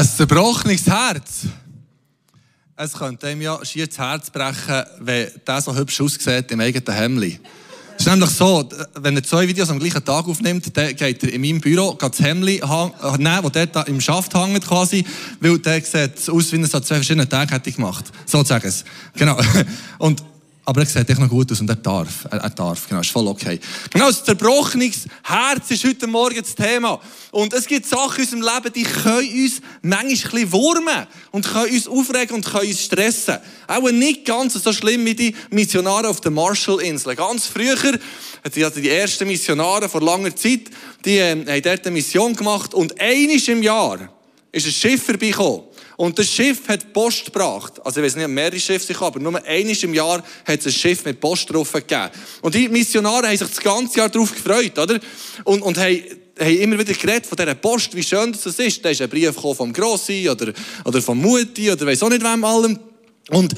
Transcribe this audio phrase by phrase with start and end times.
[0.00, 1.42] Ein zerbrochenes Herz.
[2.74, 6.96] Es könnte einem ja schier das Herz brechen, wenn der so hübsch aussieht im eigenen
[6.96, 7.22] Hemd.
[7.22, 11.30] Es ist nämlich so, wenn er zwei Videos am gleichen Tag aufnimmt, dann geht er
[11.30, 15.04] in meinem Büro das Hemd nehmen, das dort im Schaft hängt quasi,
[15.38, 18.06] weil der sieht aus, wie er es an zwei verschiedenen Tagen hätte gemacht.
[18.24, 18.86] So sagen es.
[19.16, 19.38] Genau.
[19.98, 20.24] Und
[20.70, 22.28] aber er sieht echt noch gut aus und er darf.
[22.30, 23.58] Er, er darf, genau, ist voll okay.
[23.92, 27.00] Genau, das zerbrochenes Herz ist heute Morgen das Thema.
[27.32, 31.52] Und es gibt Sachen in unserem Leben, die können uns manchmal ein bisschen wurmen und
[31.52, 33.38] können uns aufregen und können uns stressen.
[33.66, 37.16] Auch nicht ganz so schlimm wie die Missionare auf der Marshallinseln.
[37.16, 37.74] Ganz früher,
[38.44, 40.70] also die ersten Missionare vor langer Zeit,
[41.04, 44.08] die äh, haben dort eine Mission gemacht und einiges im Jahr
[44.52, 45.62] ist ein Schiff vorbeigekommen.
[46.00, 47.74] Und das Schiff hat Post gebracht.
[47.84, 50.72] Also ich weiß nicht, mehrere Schiffe sich aber nur einiges im Jahr hat es ein
[50.72, 52.08] Schiff mit Post drauf gegeben.
[52.40, 54.98] Und die Missionare haben sich das ganze Jahr darauf gefreut, oder?
[55.44, 56.02] Und, und haben,
[56.38, 58.82] haben immer wieder geredet von dieser Post, wie schön das ist.
[58.82, 60.54] Da ist ein Brief vom Grossi oder,
[60.86, 62.78] oder vom Mutti oder weiß auch nicht wem allem.
[63.28, 63.54] Und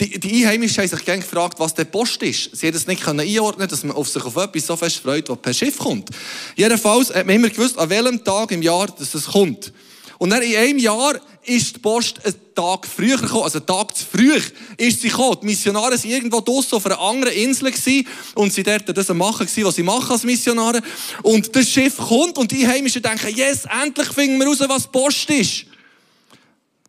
[0.00, 2.56] die, die Einheimischen haben sich gerne gefragt, was der Post ist.
[2.56, 5.38] Sie haben es nicht einordnen dass man auf sich auf etwas so fest freut, was
[5.38, 6.10] per Schiff kommt.
[6.56, 9.72] Jedenfalls hat man immer gewusst, an welchem Tag im Jahr dass es kommt.
[10.18, 13.96] Und dann in einem Jahr ist die Post einen Tag früher gekommen, also einen Tag
[13.96, 14.32] zu früh
[14.76, 15.38] ist sie gekommen.
[15.42, 19.46] Die Missionare waren irgendwo draussen auf einer anderen Insel gewesen und sie dort das machen
[19.46, 20.80] gewesen, was sie machen als Missionare.
[21.22, 25.30] Und das Schiff kommt und die Heimischen denken, yes, endlich finden wir raus, was Post
[25.30, 25.66] ist.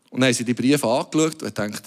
[0.09, 1.84] Und dann haben sie die Briefe angeschaut und gedacht,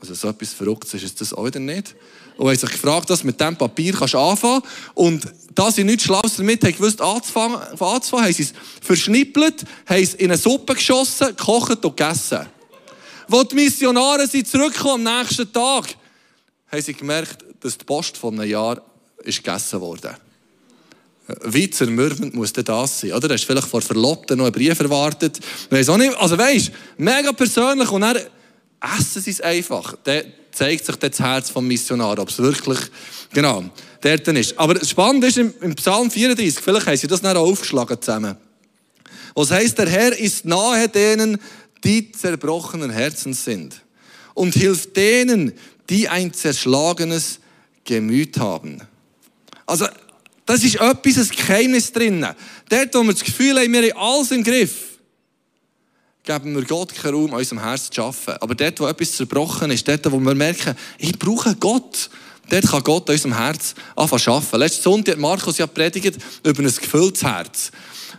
[0.00, 1.94] also so etwas Verrücktes ist das auch wieder nicht.
[2.40, 4.62] Und haben sich gefragt, was mit diesem Papier kannst du anfangen
[4.94, 10.14] Und da sie nichts Schlaues damit gewusst anzufangen, anzufangen haben sie es verschnippelt, haben es
[10.14, 12.46] in eine Suppe geschossen, gekocht und gegessen.
[13.30, 15.88] Als die Missionare sind zurückgekommen am nächsten Tag,
[16.72, 18.80] haben sie gemerkt, dass die Post von einem Jahr
[19.22, 20.16] ist gegessen wurde.
[21.44, 23.12] Wie zermürbend muss das sein?
[23.12, 23.28] Oder?
[23.28, 25.38] Du hast vielleicht vor Verlobten noch einen Brief erwartet.
[25.68, 26.16] Weiss auch nicht.
[26.16, 28.16] Also weißt, mega persönlich und dann
[28.80, 29.96] essen sie einfach.
[30.04, 32.78] Dann zeigt sich das Herz vom Missionar, ob es wirklich,
[33.32, 33.64] genau,
[34.00, 34.58] dort ist.
[34.58, 38.36] Aber das Spannende ist im, Psalm 34, vielleicht haben sie das dann aufgeschlagen zusammen.
[39.34, 41.38] Was heißt, der Herr ist nahe denen,
[41.84, 43.80] die zerbrochenen Herzens sind
[44.34, 45.52] und hilft denen,
[45.88, 47.40] die ein zerschlagenes
[47.84, 48.80] Gemüt haben.
[49.66, 49.86] Also,
[50.46, 52.26] das ist etwas, ein Geheimnis drin.
[52.68, 54.89] Dort, wo wir das Gefühl haben, wir haben alles im Griff,
[56.30, 58.36] geben wir Gott keinen Raum, unserem Herz zu arbeiten.
[58.40, 62.08] Aber dort, wo etwas zerbrochen ist, dort, wo wir merken, ich brauche Gott,
[62.48, 64.58] dort kann Gott an unserem Herz anfangen zu arbeiten.
[64.60, 67.72] Letzten Sonntag hat Markus ja predigt über ein gefülltes Herz.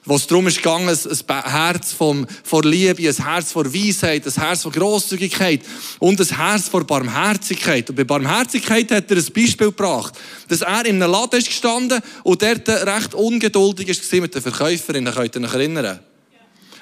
[0.04, 4.34] Wo es darum ist gegangen, ein Herz vom, vor Liebe, ein Herz vor Weisheit, ein
[4.34, 5.62] Herz vor Grosszügigkeit
[6.00, 7.90] und ein Herz vor Barmherzigkeit.
[7.90, 10.16] Und bei Barmherzigkeit hat er ein Beispiel gebracht,
[10.50, 15.06] dass er in einem Laden ist gestanden und dort recht ungeduldig war mit der Verkäuferin.
[15.06, 16.00] Könnt ihr euch erinnern.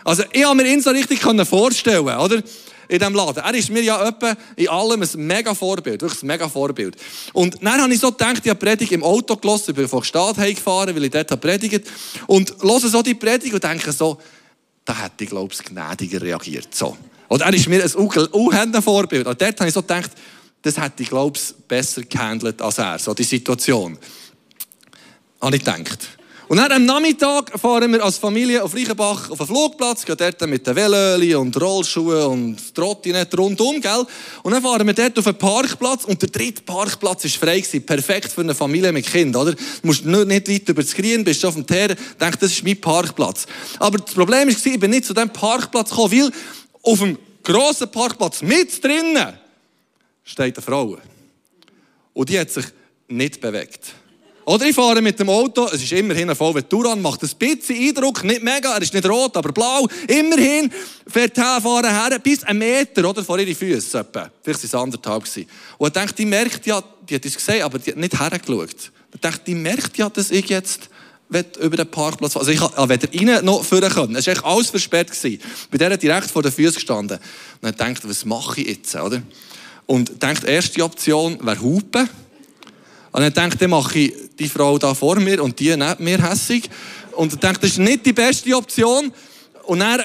[0.04, 2.42] Also, ich habe mir ihn so richtig vorstellen oder?
[2.88, 3.44] In diesem Laden.
[3.44, 6.02] Er ist mir ja etwa in allem ein mega Vorbild.
[6.02, 6.96] Wirklich ein mega Vorbild.
[7.34, 10.04] Und dann habe ich so gedacht, ich habe Predigt im Auto gelassen, ich bin von
[10.04, 11.88] Stadt gefahren, weil ich dort habe predigt.
[12.26, 14.18] Und höre so die Predigt und denke so,
[14.86, 16.74] da hätte ich, glaube ich, gnädiger reagiert.
[16.74, 16.98] So.
[17.28, 19.28] Und er ist mir ein unhändiger Vorbild.
[19.28, 20.10] Und dort habe ich so gedacht,
[20.64, 22.98] das hätte ich, glaube ich, besser gehandelt als er.
[22.98, 24.00] So die Situation.
[25.40, 26.19] Habe ich gedacht.
[26.50, 30.42] Und dann am Nachmittag fahren wir als Familie auf Reichenbach auf den Flugplatz, gehen dort
[30.48, 34.04] mit den Velöli und Rollschuhen und Trottinett rundum, gell?
[34.42, 37.86] Und dann fahren wir dort auf den Parkplatz und der dritte Parkplatz ist frei gewesen.
[37.86, 39.52] Perfekt für eine Familie mit Kind, oder?
[39.52, 42.82] Du musst nicht, weit über das Grün, bist auf dem Teer, denkst, das ist mein
[42.82, 43.46] Parkplatz.
[43.78, 46.32] Aber das Problem war, ich bin nicht zu diesem Parkplatz gekommen, weil
[46.82, 49.38] auf dem grossen Parkplatz mit drinnen
[50.24, 50.98] steht eine Frau.
[52.14, 52.66] Und die hat sich
[53.08, 53.99] nicht bewegt.
[54.46, 57.76] Oder ich fahre mit dem Auto, es ist immerhin ein VW Touran, macht ein bisschen
[57.76, 59.88] Eindruck, nicht mega, er ist nicht rot, aber blau.
[60.08, 60.72] Immerhin
[61.08, 64.06] fährt er fahren her, bis einen Meter oder, vor ihre Füße.
[64.12, 65.24] Vielleicht waren es anderthalb.
[65.78, 68.92] Und ich denke, die merkt ja, die hat es gesehen, aber die hat nicht hergeschaut.
[69.14, 70.90] Ich denke, die merkt ja, dass ich jetzt
[71.60, 74.16] über den Parkplatz Also ich habe weder rein noch führen können.
[74.16, 75.12] Es war echt alles versperrt.
[75.12, 75.40] Gewesen.
[75.70, 77.20] Bei der direkt vor den Füßen gestanden.
[77.62, 78.96] Und dann denkt, was mache ich jetzt?
[78.96, 79.22] Oder?
[79.86, 82.10] Und denkt, erste Option wäre Hupen.
[83.12, 86.30] Und dann denkt, dann mache ich die Frau da vor mir und die neben mir
[86.30, 86.70] hässig.
[87.14, 89.12] Und ich denke, das ist nicht die beste Option.
[89.64, 90.02] Und dann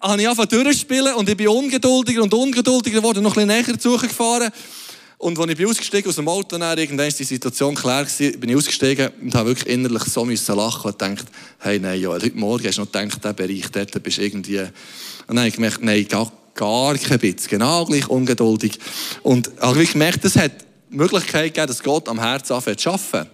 [0.00, 3.78] habe ich angefangen durchzuspielen und ich bin ungeduldiger und ungeduldiger geworden, noch ein bisschen näher
[3.78, 4.50] zu gefahren.
[5.18, 8.40] Und als ich bin ausgestiegen aus dem Auto, dann irgendwann ist die Situation klar gewesen,
[8.40, 11.26] bin ich ausgestiegen und habe wirklich innerlich so müssen lachen und gedacht,
[11.60, 14.58] hey, nein, Joel, heute Morgen hast du noch gedacht, der Bereich, dort bist du irgendwie...
[14.58, 14.70] Und
[15.28, 18.80] dann habe ich gemerkt, nein, gar, gar kein bisschen, genau gleich ungeduldig.
[19.22, 20.50] Und habe ich gemerkt, das hat
[20.96, 23.30] Möglichkeit gegeben, dass Gott am Herzen anfängt zu arbeiten.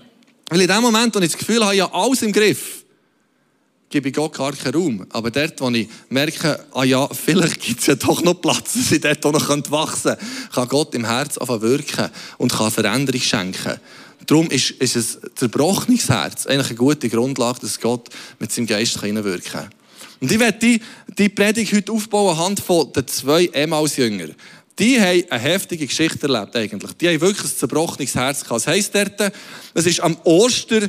[0.49, 2.85] Weil in dem Moment, wo ich das Gefühl habe, habe alles im Griff,
[3.91, 5.07] gebe ich Gott gar keinen Raum.
[5.11, 8.93] Aber dort, wo ich merke, ah ja, vielleicht gibt es ja doch noch Platz, dass
[8.93, 13.81] ich dort noch wachsen könnte, kann Gott im Herz anfangen wirken und kann Veränderung schenken.
[14.27, 18.09] Darum ist, ist ein zerbrochenes Herz eigentlich eine gute Grundlage, dass Gott
[18.39, 19.71] mit seinem Geist hineinwirken kann.
[20.21, 20.81] Und ich werde die,
[21.17, 24.35] die Predigt heute aufbauen anhand von den zwei Emmaus-Jüngern.
[24.79, 26.93] Die haben eine heftige Geschichte erlebt eigentlich.
[26.93, 28.61] Die haben wirklich ein zerbrochenes Herz gehabt.
[28.61, 29.33] Das heisst dort,
[29.75, 30.89] es ist am Oster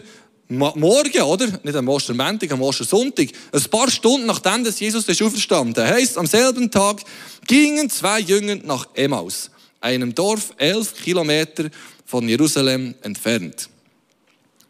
[0.51, 1.45] Morgen, oder?
[1.61, 3.27] Nicht am Ostermontag, am Ostersonntag.
[3.51, 7.03] Ein paar Stunden nachdem dass Jesus ist auferstanden heisst, am selben Tag
[7.45, 11.69] gingen zwei Jünger nach Emmaus, einem Dorf elf Kilometer
[12.03, 13.69] von Jerusalem entfernt.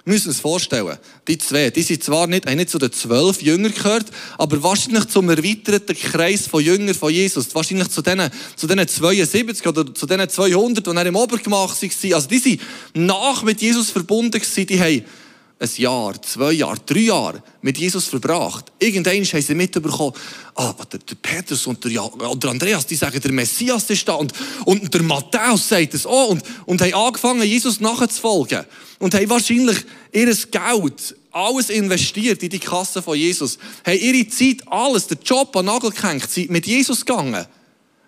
[0.09, 0.97] Müssen uns vorstellen,
[1.27, 4.07] die zwei, die sind zwar nicht, haben nicht zu den zwölf Jüngern gehört,
[4.39, 7.53] aber wahrscheinlich zum erweiterten Kreis von Jüngern von Jesus.
[7.53, 12.13] Wahrscheinlich zu denen, zu denen 72 oder zu denen 200, die er im Obergemach waren.
[12.13, 12.61] Also die sind
[12.95, 15.06] nach mit Jesus verbunden gewesen, die haben
[15.61, 18.71] ein Jahr, zwei Jahre, drei Jahre mit Jesus verbracht.
[18.79, 20.13] Irgendwann haben sie mitbekommen,
[20.56, 24.31] ah, der, der Petrus und der, der Andreas, die sagen, der Messias ist da und,
[24.63, 28.63] und der Matthäus sagt es auch und, und haben angefangen, Jesus nachzufolgen
[29.00, 29.77] und haben wahrscheinlich
[30.13, 35.55] ihr Geld alles investiert in die Kasse von Jesus, haben ihre Zeit, alles, den Job
[35.57, 37.45] an den Nagel gehängt, sind mit Jesus gegangen.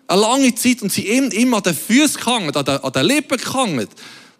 [0.08, 3.06] Eine lange Zeit und sie ihm immer an den Füßen gehangen, an den, an den
[3.06, 3.88] Lippen gehangen, um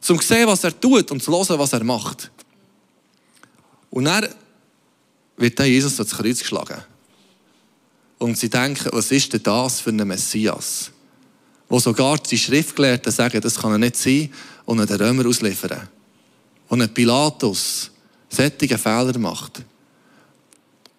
[0.01, 2.31] zu sehen, was er tut und zu hören, was er macht.
[3.93, 4.27] Und dann
[5.37, 6.83] wird dann Jesus ans Kreuz geschlagen.
[8.19, 10.91] Und sie denken, was ist denn das für ein Messias?
[11.69, 14.33] Wo sogar die Schriftgelehrten sagen, das kann er nicht sein
[14.65, 15.89] und ihn den Römer ausliefern.
[16.69, 17.91] Und ein Pilatus
[18.31, 19.63] sättige Fehler macht.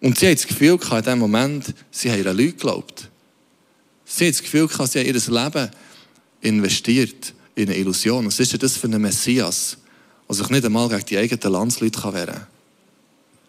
[0.00, 3.08] Und sie haben das Gefühl in dem Moment, sie haben ihre Leute geglaubt.
[4.04, 5.70] Sie haben das Gefühl gehabt, sie haben ihr Leben
[6.42, 8.26] investiert in eine Illusion.
[8.26, 9.78] Was ist denn das für ein Messias,
[10.28, 12.53] der sich nicht einmal gegen die eigenen Landsleute wehren kann?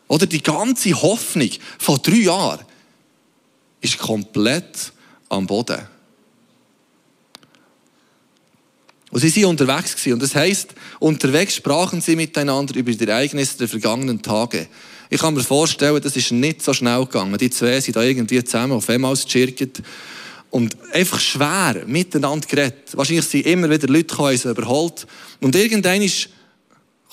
[0.07, 1.49] Oder die ganze Hoffnung
[1.79, 2.65] von drei Jahren
[3.81, 4.91] ist komplett
[5.29, 5.81] am Boden.
[9.11, 10.13] Und sie sind unterwegs gewesen.
[10.13, 14.67] Und das heisst, unterwegs sprachen sie miteinander über die Ereignisse der vergangenen Tage.
[15.09, 17.37] Ich kann mir vorstellen, das ist nicht so schnell gegangen.
[17.37, 19.81] Die zwei sind da irgendwie zusammen auf einmal geschirkt
[20.49, 22.89] und einfach schwer miteinander geredet.
[22.93, 25.07] Wahrscheinlich sind immer wieder Leute gekommen, überholt.
[25.41, 26.29] Und irgendwann ist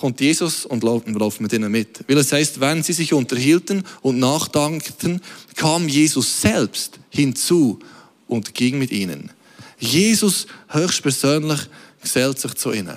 [0.03, 2.03] kommt Jesus und läuft mit ihnen mit.
[2.09, 5.21] Weil es heißt, wenn sie sich unterhielten und nachdankten,
[5.55, 7.79] kam Jesus selbst hinzu
[8.27, 9.31] und ging mit ihnen.
[9.79, 11.61] Jesus höchstpersönlich
[12.01, 12.97] gesellt sich zu ihnen.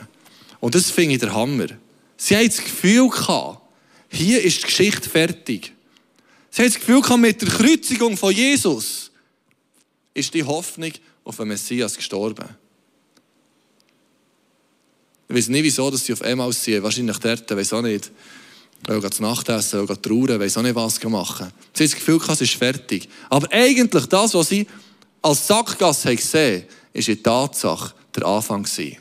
[0.60, 1.68] Und das finde ich der Hammer.
[2.18, 3.12] Sie haben das Gefühl
[4.10, 5.74] hier ist die Geschichte fertig.
[6.50, 9.12] Sie haben das Gefühl mit der Kreuzigung von Jesus
[10.16, 10.94] ist die Hoffnung
[11.24, 12.50] auf den Messias gestorben.
[15.27, 16.83] Ich weiß nicht, wieso dass sie auf einmal ausziehen.
[16.83, 18.12] Wahrscheinlich dort, weiß auch nicht.
[18.88, 21.48] Weil Nacht essen, weil trauern, weiß auch nicht, was machen.
[21.74, 23.10] Sie haben das Gefühl, es ist fertig.
[23.30, 24.68] Aber eigentlich das, was sie
[25.22, 28.98] als Sackgasse gesehen haben, ist in Tatsache der Anfang gewesen.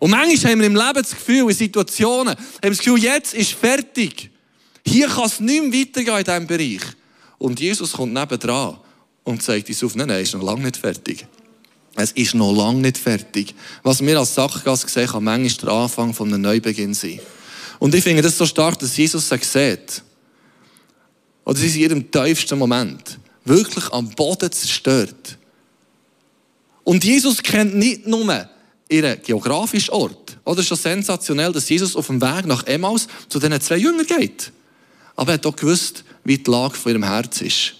[0.00, 3.34] Und manchmal haben wir im Leben das Gefühl, in Situationen, haben wir das Gefühl, jetzt
[3.34, 4.30] ist fertig.
[4.84, 6.82] Hier kann es nicht mehr weitergehen in diesem Bereich.
[7.38, 8.78] Und Jesus kommt nebendran
[9.22, 11.26] und zeigt uns auf, nein, nein, ist noch lange nicht fertig.
[11.96, 13.54] Es ist noch lange nicht fertig.
[13.82, 17.20] Was wir als Sackgasse sehen, kann manchmal der Anfang von einem Neubeginn sein.
[17.78, 20.02] Und ich finde das so stark, dass Jesus es sieht.
[21.44, 25.38] Oder sie ist in ihrem tiefsten Moment wirklich am Boden zerstört.
[26.82, 28.48] Und Jesus kennt nicht nur
[28.88, 30.38] ihren geografischen Ort.
[30.44, 34.06] Oder ist schon sensationell, dass Jesus auf dem Weg nach Emmaus zu diesen zwei Jüngern
[34.06, 34.52] geht.
[35.16, 37.74] Aber er hat auch gewusst, wie die Lage von ihrem Herz ist.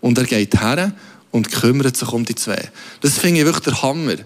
[0.00, 0.92] Und er geht her
[1.30, 2.70] und kümmert sich um die zwei.
[3.00, 4.16] Das finde ich wirklich der Hammer.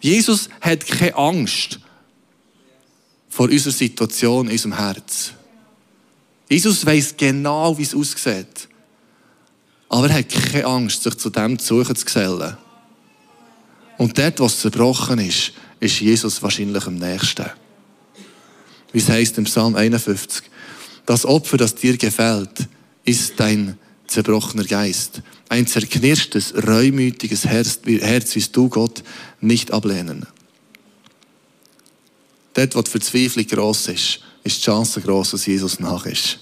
[0.00, 1.78] Jesus hat keine Angst
[3.28, 5.32] vor unserer Situation in unserem Herz.
[6.48, 8.68] Jesus weiß genau, wie es aussieht.
[9.88, 12.56] Aber er hat keine Angst, sich zu dem zu suchen zu gesellen.
[13.98, 17.46] Und dort, was zerbrochen ist, ist Jesus wahrscheinlich am nächsten.
[18.92, 20.42] Wie es heißt im Psalm 51.
[21.06, 22.68] Das Opfer, das dir gefällt,
[23.04, 25.22] ist dein zerbrochener Geist.
[25.48, 29.02] Ein zerknirschtes, reumütiges Herz, Herz wirst du Gott
[29.40, 30.26] nicht ablehnen.
[32.54, 36.38] Dort, wo die Verzweiflung gross ist, ist die Chance gross, dass Jesus nach ist.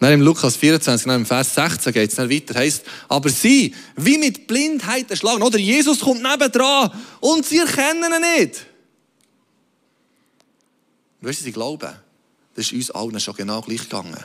[0.00, 4.16] Dann im Lukas 24, im Vers 16 geht es dann weiter, heißt, aber sie, wie
[4.16, 8.66] mit Blindheit erschlagen, oder Jesus kommt nebendran und sie erkennen ihn nicht.
[11.20, 11.92] Weißt du, sie glauben,
[12.54, 14.22] das ist uns allen schon genau gleich gegangen.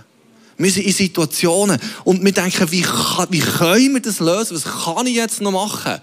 [0.57, 4.55] Wir sind in Situationen und wir denken, wie, wie können wir das lösen?
[4.55, 6.00] Was kann ich jetzt noch machen?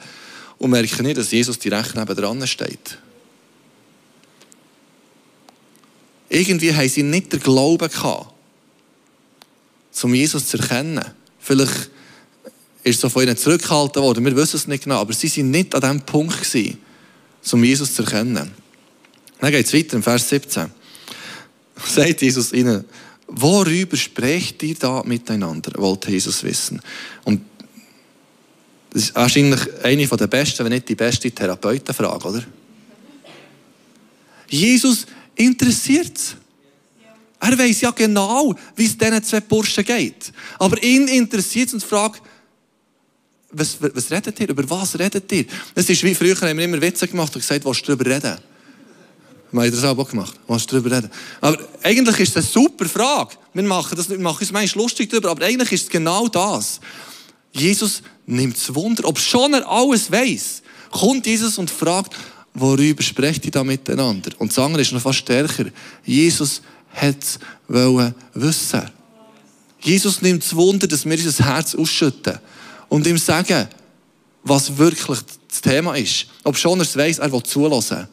[0.58, 2.98] Und merken nicht, dass Jesus direkt neben steht.
[6.28, 8.32] Irgendwie haben sie nicht den Glauben gehabt.
[10.02, 11.04] um Jesus zu erkennen.
[11.38, 11.90] Vielleicht
[12.84, 15.74] ist so von ihnen zurückgehalten worden, wir wissen es nicht genau, aber sie waren nicht
[15.74, 16.78] an dem Punkt gewesen,
[17.52, 18.52] um Jesus zu erkennen.
[19.40, 20.70] Dann geht es weiter im Vers 17.
[21.84, 22.84] Sagt Jesus ihnen,
[23.30, 26.80] worüber sprecht ihr da miteinander, wollte Jesus wissen.
[27.24, 27.42] Und
[28.90, 32.42] das ist wahrscheinlich eine der besten, wenn nicht die beste Therapeutenfrage, oder?
[34.48, 35.06] Jesus
[35.36, 36.36] interessiert es.
[37.38, 40.32] Er weiß ja genau, wie es diesen zwei Burschen geht.
[40.58, 42.20] Aber ihn interessiert es und fragt,
[43.52, 44.48] was, was redet ihr?
[44.48, 45.44] Über was redet ihr?
[45.74, 48.38] Es ist wie früher, haben wir immer Witze gemacht und gesagt, was du darüber reden?
[49.52, 50.38] Wir haben das auch gemacht.
[50.46, 51.10] Was darüber reden?
[51.40, 53.36] Aber eigentlich ist das eine super Frage.
[53.52, 56.80] Wir machen, das, wir machen uns manchmal lustig darüber, aber eigentlich ist es genau das.
[57.52, 62.14] Jesus nimmt es Wunder, ob schon er alles weiß, kommt Jesus und fragt,
[62.54, 64.30] worüber sprecht ihr da miteinander?
[64.38, 65.66] Und das andere ist noch fast stärker.
[66.04, 67.38] Jesus hat es
[68.34, 68.90] wissen.
[69.80, 72.38] Jesus nimmt es Wunder, dass wir unser Herz ausschütten
[72.88, 73.68] und ihm sagen,
[74.42, 76.26] was wirklich das Thema ist.
[76.44, 78.08] Ob schon er es weiss, er will zulassen.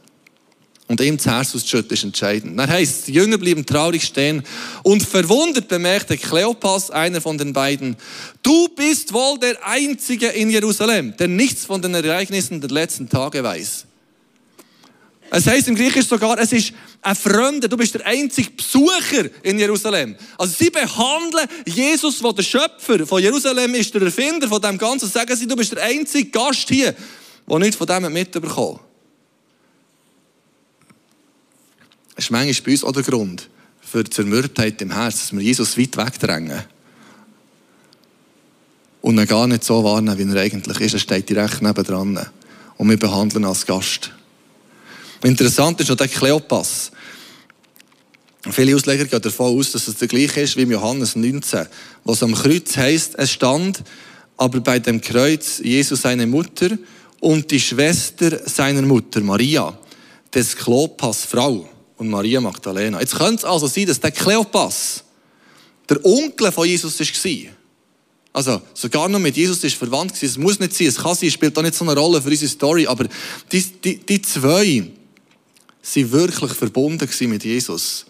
[0.88, 2.58] Und ihm das Herz auszuschütten ist entscheidend.
[2.58, 4.44] Dann heißt die Jünger blieben traurig stehen
[4.84, 7.98] und verwundert bemerkte Kleopas, einer von den beiden,
[8.42, 13.44] du bist wohl der Einzige in Jerusalem, der nichts von den Ereignissen der letzten Tage
[13.44, 13.86] weiß.
[15.30, 19.60] Es heißt im Griechisch sogar, es ist ein Fremder, du bist der einzige Besucher in
[19.60, 20.16] Jerusalem.
[20.38, 25.10] Also sie behandeln Jesus, der der Schöpfer von Jerusalem ist, der Erfinder von dem Ganzen,
[25.10, 26.96] sagen sie, du bist der einzige Gast hier,
[27.46, 28.87] der nichts von dem mitbekommt.
[32.18, 35.78] Ist manchmal bei uns auch der Grund für die Zermürbtheit im Herzen, dass wir Jesus
[35.78, 36.64] weit wegdrängen.
[39.02, 40.94] Und ihn gar nicht so warnen, wie er eigentlich ist.
[40.94, 42.20] Er steht direkt nebendran.
[42.78, 44.12] Und wir behandeln ihn als Gast.
[45.24, 46.92] Interessant ist noch der Kleopas.
[48.50, 51.68] Viele Ausleger gehen davon aus, dass es der gleiche ist wie im Johannes 19,
[52.04, 53.84] was am Kreuz heißt, es stand
[54.38, 56.78] aber bei dem Kreuz Jesus seine Mutter
[57.20, 59.78] und die Schwester seiner Mutter, Maria,
[60.34, 63.00] des Kleopas Frau und Maria Magdalena.
[63.00, 65.04] Jetzt könnte es also sein, dass der Kleopas
[65.90, 67.54] der Onkel von Jesus war.
[68.34, 70.32] Also sogar noch mit Jesus ist verwandt gewesen.
[70.32, 72.50] Es muss nicht sein, es kann sein, spielt auch nicht so eine Rolle für unsere
[72.50, 73.08] Story, aber
[73.52, 74.92] die, die, die zwei
[75.82, 78.06] sind wirklich verbunden mit Jesus.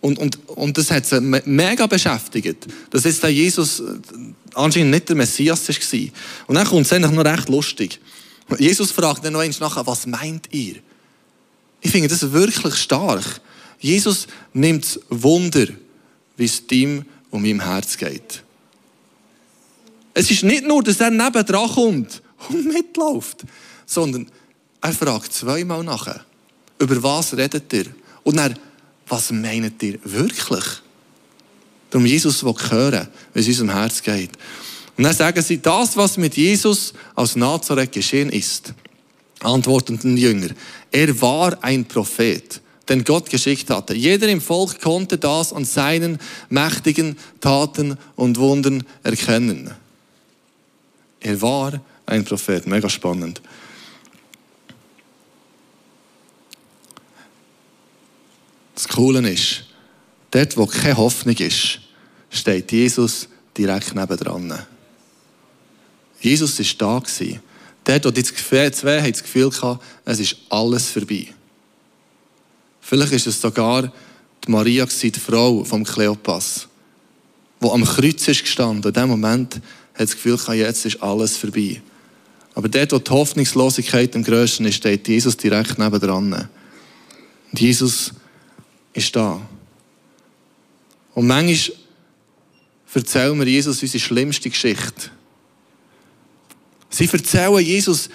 [0.00, 3.84] Und, und, und das hat sie mega beschäftigt, dass jetzt der Jesus äh,
[4.54, 6.00] anscheinend nicht der Messias war.
[6.46, 8.00] Und dann kommt es eigentlich noch recht lustig.
[8.58, 10.76] Jesus fragt dann noch einmal nachher, was meint ihr?
[11.84, 13.42] Ich finde das wirklich stark.
[13.78, 15.66] Jesus nimmt Wunder,
[16.38, 18.42] wie es ihm um meinem Herz geht.
[20.14, 23.44] Es ist nicht nur, dass er nebendran kommt und mitläuft,
[23.84, 24.26] sondern
[24.80, 26.24] er fragt zweimal nachher,
[26.78, 27.86] über was redet ihr?
[28.22, 28.54] Und er,
[29.06, 30.64] was meint ihr wirklich?
[31.90, 34.30] Darum Jesus will hören, wie es unserem Herz geht.
[34.96, 38.72] Und dann sagen sie, das, was mit Jesus aus Nazareth geschehen ist,
[39.44, 40.50] antworteten Jünger,
[40.90, 43.94] er war ein Prophet, den Gott geschickt hatte.
[43.94, 49.70] Jeder im Volk konnte das an seinen mächtigen Taten und Wundern erkennen.
[51.20, 53.40] Er war ein Prophet, mega spannend.
[58.74, 59.64] Das Coole ist,
[60.30, 61.80] dort, wo keine Hoffnung ist,
[62.28, 64.58] steht Jesus direkt nebendran.
[66.20, 67.40] Jesus war da.
[67.84, 71.28] Dort, wo die zwei haben das Gefühl hatten, es ist alles vorbei.
[72.80, 73.92] Vielleicht ist es sogar
[74.46, 76.68] die Maria, die Frau vom Kleopas,
[77.62, 78.88] die am Kreuz ist gestanden.
[78.88, 81.80] In dem Moment hat das Gefühl gehabt, jetzt ist alles vorbei.
[82.54, 86.48] Aber dort, wo die Hoffnungslosigkeit am grössten ist, steht Jesus direkt nebendran.
[87.52, 88.12] Und Jesus
[88.92, 89.40] ist da.
[91.14, 91.76] Und manchmal
[92.92, 95.10] erzählen wir Jesus unsere schlimmste Geschichte.
[96.94, 98.08] Sie erzählen Jesus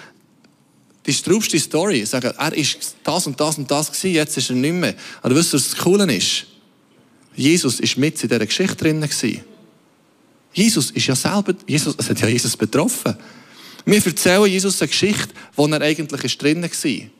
[1.04, 1.98] die straubste Story.
[1.98, 4.94] Sie sagen, er ist das und das und das gewesen, jetzt ist er nicht mehr.
[5.20, 6.46] Aber wisst ihr, was das Coole ist?
[7.36, 9.40] Jesus ist mit in dieser Geschichte drin gewesen.
[10.54, 13.14] Jesus ist ja selber, Jesus, es hat ja Jesus betroffen.
[13.84, 17.10] Wir erzählen Jesus eine Geschichte, wo er eigentlich drin war.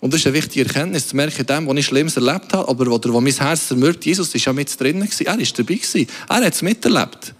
[0.00, 2.86] Und das ist eine wichtige Erkenntnis, zu merken, dem, was ich Schlimmes erlebt habe, aber
[2.86, 5.26] wo, wo mein Herz zermürbt, Jesus ist ja mit drin gewesen.
[5.26, 6.06] Er ist dabei gewesen.
[6.28, 7.34] Er hat es miterlebt.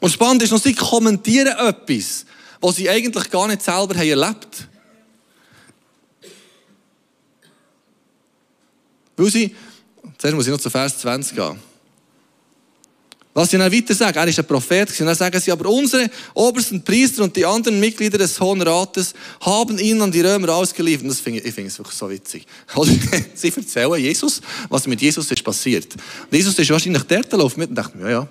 [0.00, 2.26] Und spannend ist noch, sie kommentieren etwas,
[2.60, 4.68] was sie eigentlich gar nicht selber haben erlebt
[9.16, 9.54] Weil sie,
[10.18, 11.58] zuerst muss ich noch zu Vers 20 gehen.
[13.32, 16.08] Was sie dann weiter sagen, er ist ein Prophet, und dann sagen sie, aber unsere
[16.34, 21.08] obersten Priester und die anderen Mitglieder des Hohen Rates haben ihn an die Römer ausgeliefert.
[21.08, 22.46] Das finde ich, ich finde es wirklich so witzig.
[23.34, 25.94] sie erzählen Jesus, was mit Jesus ist passiert.
[25.94, 28.28] Und Jesus ist wahrscheinlich dort gelaufen mit und dachte, ja, ja,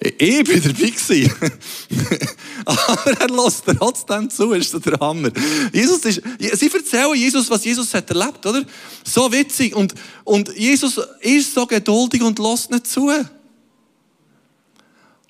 [0.00, 1.32] ich bin dabei gewesen.
[2.64, 5.30] Aber er lässt trotzdem zu, ist der Hammer.
[5.72, 8.64] Jesus ist, sie erzählen Jesus, was Jesus hat erlebt, oder?
[9.04, 9.74] So witzig.
[9.74, 13.10] Und, und Jesus ist so geduldig und lässt nicht zu.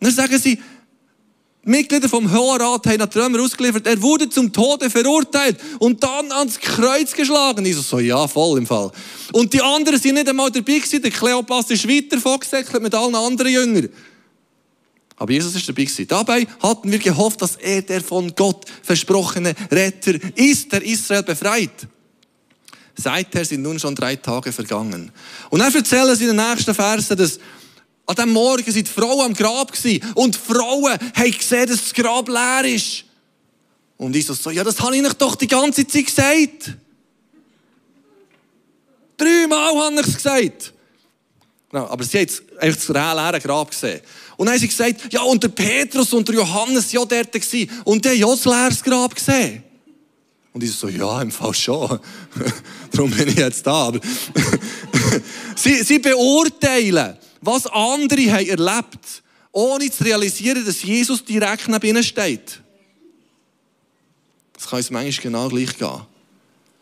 [0.01, 0.59] Dann sagen sie,
[1.63, 6.33] Mitglieder vom Hohen Rat haben nach Römer ausgeliefert, er wurde zum Tode verurteilt und dann
[6.33, 7.67] ans Kreuz geschlagen.
[7.67, 8.91] Ich so, ja, voll im Fall.
[9.33, 13.15] Und die anderen sind nicht einmal dabei gewesen, der Kleopas ist weiter vorgesäckelt mit allen
[13.15, 13.89] anderen Jüngern.
[15.19, 16.07] Aber Jesus ist dabei gewesen.
[16.07, 21.89] Dabei hatten wir gehofft, dass er der von Gott versprochene Retter ist, der Israel befreit.
[22.95, 25.13] Seither sind nun schon drei Tage vergangen.
[25.51, 27.39] Und dann erzählen sie in den nächsten Versen, dass
[28.07, 31.81] an diesem Morgen sind die Frauen am Grab gewesen und die Frauen haben gesehen, dass
[31.81, 33.05] das Grab leer ist.
[33.99, 36.77] Und Jesus so, ja, das habe ich euch doch die ganze Zeit gesagt.
[39.17, 40.73] Dreimal habe ich es gesagt.
[41.71, 44.01] Genau, aber sie haben einfach das leere Grab gesehen.
[44.37, 47.33] Und dann haben sie gesagt, ja, und der Petrus und der Johannes waren ja dort
[47.33, 49.63] gewesen, und die haben ja das leeres Grab gesehen.
[50.53, 52.01] Und ich so, ja, im Fall schon.
[52.91, 53.89] Darum bin ich jetzt da.
[53.89, 54.01] Aber
[55.57, 59.23] sie, sie beurteilen was andere haben erlebt,
[59.53, 62.61] ohne zu realisieren, dass Jesus direkt neben ihnen steht.
[64.53, 66.01] Das kann uns manchmal genau gleich gehen.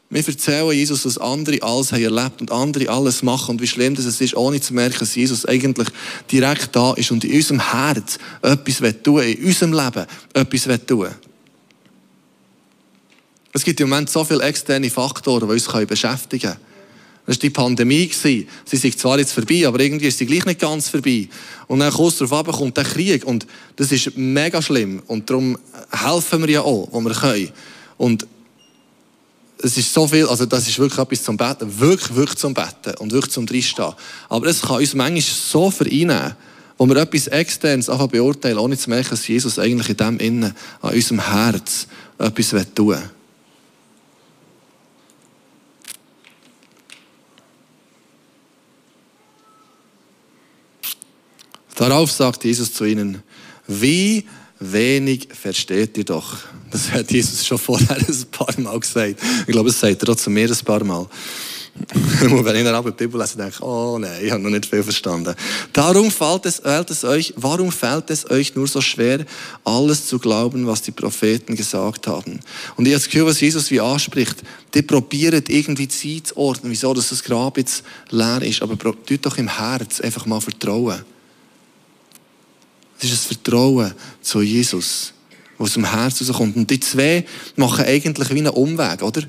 [0.09, 3.97] Wir erzählen Jesus, was andere alles haben erlebt und andere alles machen und wie schlimm
[3.97, 5.89] das ist, ohne zu merken, dass Jesus eigentlich
[6.31, 11.01] direkt da ist und in unserem Herz etwas tun will, in unserem Leben etwas tun
[11.01, 11.15] will.
[13.53, 16.61] Es gibt im Moment so viele externe Faktoren, die uns beschäftigen können.
[17.27, 18.11] Das war die Pandemie.
[18.13, 21.29] Sie sind zwar jetzt vorbei, aber irgendwie ist sie gleich nicht ganz vorbei.
[21.67, 23.25] Und dann kurz darauf kommt der Krieg.
[23.25, 25.03] Und das ist mega schlimm.
[25.09, 25.59] Und darum
[25.91, 27.49] helfen wir ja auch, wo wir können.
[27.97, 28.29] Und
[29.59, 31.81] es ist so viel, also das ist wirklich etwas zum Betten.
[31.81, 32.95] Wirklich, wirklich zum Betten.
[32.99, 33.95] Und wirklich zum Drinstehen.
[34.29, 36.35] Aber es kann uns manchmal so vereinnehmen,
[36.79, 40.55] wo wir etwas Externes einfach beurteilen, ohne zu merken, dass Jesus eigentlich in dem Innen,
[40.83, 41.87] an unserem Herz,
[42.19, 43.11] etwas tun will.
[51.77, 53.23] Darauf sagt Jesus zu ihnen,
[53.67, 54.27] wie
[54.59, 56.39] wenig versteht ihr doch.
[56.71, 59.17] Das hat Jesus schon vorher ein paar Mal gesagt.
[59.47, 61.07] Ich glaube, das sagt er auch zu mir ein paar Mal.
[62.21, 64.67] Wenn ich dann aber die Bibel lese, denke ich, oh nein, ich habe noch nicht
[64.67, 65.35] viel verstanden.
[65.73, 69.27] Darum fällt es, fällt es euch, warum fällt es euch nur so schwer,
[69.65, 72.41] alles zu glauben, was die Propheten gesagt haben?
[72.77, 74.37] Und ich habe das Gefühl, was Jesus wie anspricht,
[74.73, 79.27] die probieren irgendwie Zeit zu ordnen, wieso dass das Grab jetzt leer ist, aber tut
[79.27, 81.03] doch im Herz einfach mal vertrauen.
[82.99, 85.13] Es ist ein Vertrauen zu Jesus,
[85.59, 86.57] was aus dem Herzen kommt.
[86.57, 89.23] Und die zwei machen eigentlich wie einen Umweg, oder?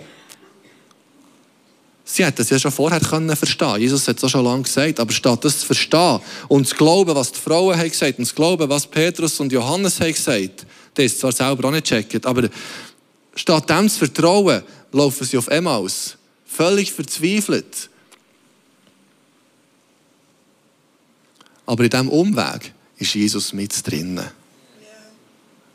[2.09, 4.99] Sie hätten es ja schon vorher können verstehen Jesus hat es auch schon lange gesagt.
[5.01, 8.33] Aber statt das zu verstehen und zu glauben, was die Frauen haben gesagt und zu
[8.33, 12.49] glauben, was Petrus und Johannes haben gesagt, das ist zwar selber auch nicht gecheckt, aber
[13.35, 16.17] statt dem zu vertrauen, laufen sie auf einmal aus.
[16.45, 17.89] Völlig verzweifelt.
[21.65, 24.25] Aber in diesem Umweg ist Jesus mit drinnen.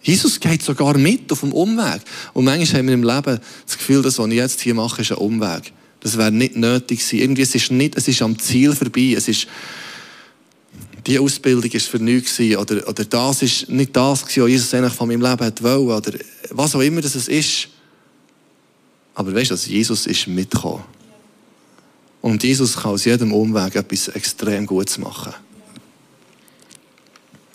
[0.03, 2.03] Jesus geht sogar mit auf dem Umweg.
[2.33, 5.13] Und manchmal haben wir im Leben das Gefühl, dass was ich jetzt hier mache, ist
[5.13, 5.73] ein Umweg.
[6.01, 7.21] Das wäre nicht nötig gewesen.
[7.21, 9.15] Irgendwie, es ist nicht, es ist am Ziel vorbei.
[9.17, 9.47] Es ist,
[11.07, 12.57] die Ausbildung ist für nichts gewesen.
[12.57, 16.11] Oder, oder das ist nicht das gewesen, was Jesus eigentlich von meinem Leben wollte.
[16.11, 16.19] Oder
[16.51, 17.69] was auch immer das ist.
[19.15, 20.83] Aber weißt du, also Jesus ist mitgekommen.
[22.21, 25.35] Und Jesus kann aus jedem Umweg etwas extrem Gutes machen.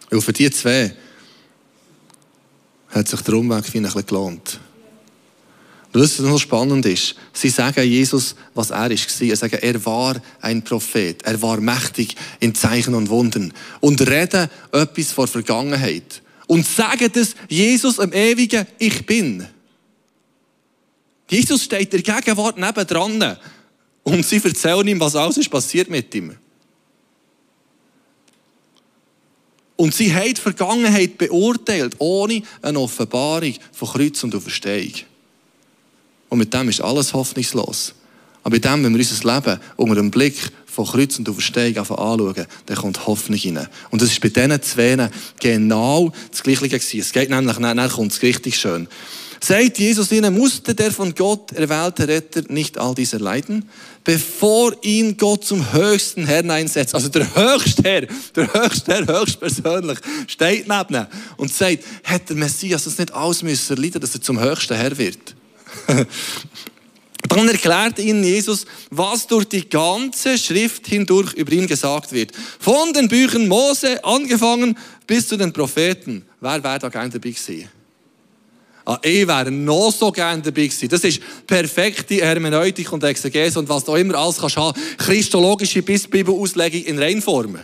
[0.10, 0.96] Weil für die zwei
[2.90, 4.60] hat sich der Umweg ein bisschen gelohnt.
[5.94, 8.98] Und was noch spannend ist, sie sagen Jesus, was er war.
[8.98, 11.24] Sie sagen, er war ein Prophet.
[11.24, 13.54] Er war mächtig in Zeichen und Wunden.
[13.80, 16.22] Und reden etwas vor Vergangenheit.
[16.46, 19.48] Und sagen das Jesus am ewigen Ich bin.
[21.30, 23.38] Jesus steht der Gegenwart nebendran.
[24.04, 26.36] Und sie erzählen ihm, was alles ist passiert mit ihm.
[29.78, 34.94] Und sie haben die Vergangenheit beurteilt, ohne eine Offenbarung von Kreuz und Auferstehung.
[36.30, 37.94] Und mit dem ist alles hoffnungslos.
[38.44, 40.36] Aber mit dem, wenn wir unser Leben unter dem Blick
[40.66, 43.68] von Kreuz und Auferstehung anschauen, dann kommt Hoffnung hinein.
[43.92, 45.10] Und das ist bei diesen zwei
[45.40, 47.00] genau das Gleiche gewesen.
[47.00, 48.88] Es geht nämlich, dann kommt es richtig schön.
[49.40, 53.70] Sagt Jesus ihnen, musste der von Gott erwählte Retter nicht all diese leiden,
[54.04, 56.96] bevor ihn Gott zum höchsten Herrn einsetzt.
[56.96, 62.38] Also der höchste Herr, der höchste Herr, höchstpersönlich, steht neben ihm und sagt, hätte der
[62.38, 65.36] Messias das nicht alles müssen leiden, dass er zum höchsten Herr wird?
[67.30, 72.32] Dann erklärt ihnen Jesus, was durch die ganze Schrift hindurch über ihn gesagt wird.
[72.60, 76.26] Von den Büchern Mose angefangen bis zu den Propheten.
[76.40, 77.70] Wer wäre da gerne dabei gewesen?
[78.90, 80.88] Ah, ich wäre noch so gerne dabei gewesen.
[80.88, 84.80] Das ist perfekte Hermeneutik und Exegese und was du immer alles kannst haben.
[84.98, 87.60] Christologische bis Bibelauslegung in Reinform.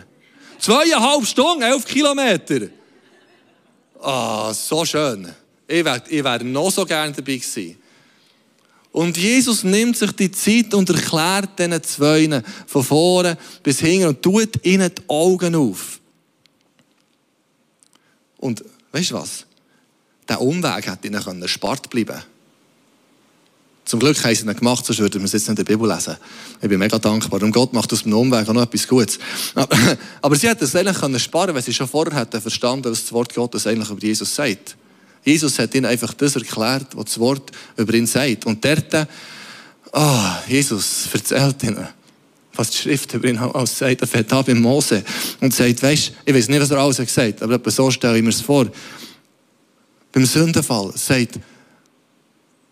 [0.58, 2.68] Zweieinhalb Stunden, elf Kilometer.
[4.02, 5.32] Ah, so schön.
[5.66, 7.78] Ich wäre, wäre noch so gerne dabei gewesen.
[8.92, 14.20] Und Jesus nimmt sich die Zeit und erklärt diesen zwei von vorne bis hinten und
[14.20, 16.00] tut ihnen die Augen auf.
[18.36, 19.46] Und weißt du was?
[20.28, 22.22] Der Umweg hätte ihnen erspart bleiben
[23.84, 25.88] Zum Glück haben sie ihn gemacht, sonst würden wir es jetzt nicht in der Bibel
[25.88, 26.16] lesen.
[26.62, 27.42] Ich bin mega dankbar.
[27.42, 29.18] Und Gott macht aus dem Umweg auch noch etwas Gutes.
[30.22, 33.12] Aber sie hätten es eigentlich sparen können, weil sie schon vorher hätten verstanden, was das
[33.12, 34.76] Wort Gottes eigentlich über Jesus sagt.
[35.24, 38.46] Jesus hat ihnen einfach das erklärt, was das Wort über ihn sagt.
[38.46, 39.08] Und dort,
[39.92, 41.88] oh, Jesus erzählt ihnen,
[42.54, 44.00] was die Schrift über ihn alles sagt.
[44.02, 45.02] Er fährt an bei Mose
[45.40, 48.22] und sagt, weisst, ich weiß nicht, was er alles gesagt hat, aber so stelle ich
[48.22, 48.66] mir es vor.
[50.14, 51.40] Beim Sündenfall sagt,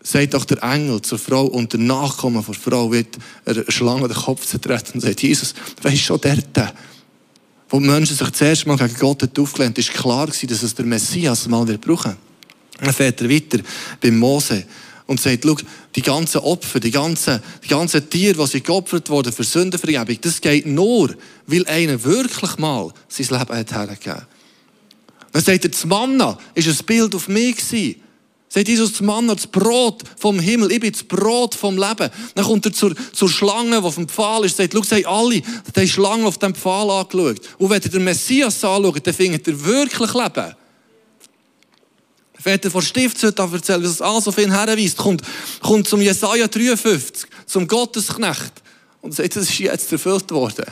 [0.01, 4.15] sagt auch der Engel zur Frau und der Nachkommen der Frau wird er Schlange den
[4.15, 6.73] Kopf zertreten und sagt, Jesus, weisst schon dort,
[7.69, 10.73] wo die Menschen sich zuerst mal gegen Gott aufgelehnt haben, ist klar gewesen, dass es
[10.73, 12.15] der Messias mal wird brauchen.
[12.79, 13.59] Dann fährt er weiter
[13.99, 14.63] beim Mose
[15.05, 15.57] und sagt, schau,
[15.95, 20.39] die ganzen Opfer, die ganzen, die ganzen Tiere, die sie geopfert wurden für Sündenvergebung, das
[20.39, 21.13] geht nur,
[21.47, 24.32] weil einer wirklich mal sein Leben hat hergegeben.
[25.33, 27.95] Dann sagt er, das Manna ist ein Bild auf mich gewesen.
[28.47, 32.11] Sagt Jesus, das Manna, das Brot vom Himmel, ich bin das Brot vom Leben.
[32.35, 35.41] Dann kommt er zur, zur Schlange, die auf dem Pfahl ist, sagt, schau, sie alle,
[35.75, 37.41] die Schlange auf dem Pfahl angeschaut.
[37.57, 40.53] Und wenn ihr den Messias anschaut, dann findet ihr wirklich Leben.
[42.43, 45.23] Väter von Stiftshütte erzählen, was alles auf ihn herweist, kommt,
[45.61, 48.51] kommt zum Jesaja 53, zum Gottesknecht
[49.01, 50.65] und sagt, das ist jetzt erfüllt worden.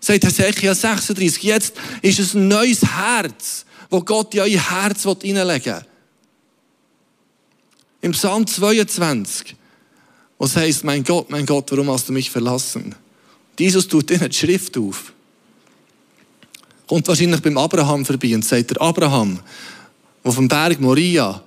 [0.00, 5.74] Sagt Hesekiel 36, jetzt ist es ein neues Herz, wo Gott in euer Herz hineinlegen
[5.74, 5.84] will.
[8.02, 9.56] Im Psalm 22,
[10.38, 12.94] was heißt, mein Gott, mein Gott, warum hast du mich verlassen?
[13.58, 15.12] Jesus tut ihnen die Schrift auf.
[16.86, 19.40] Kommt wahrscheinlich beim Abraham vorbei und sagt der Abraham,
[20.24, 21.42] auf dem Berg Moria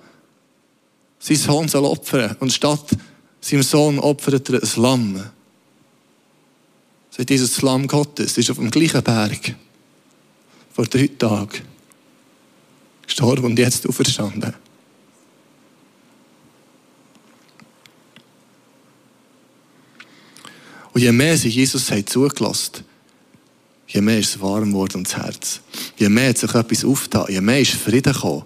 [1.18, 2.36] sein Sohn soll opfern.
[2.40, 2.86] Und statt
[3.42, 5.24] seinem Sohn opfert er ein Lamm.
[7.10, 9.56] Sagt dieses Lamm Gottes ist auf dem gleichen Berg
[10.72, 11.73] vor drei Tagen
[13.14, 14.54] gestorben und jetzt auferstanden.
[20.94, 22.86] Und je mehr sich Jesus hat zugelassen,
[23.88, 25.62] je mehr ist es warm geworden ums Herz.
[25.98, 28.46] Je mehr hat sich etwas aufgetan, je mehr ist Frieden gekommen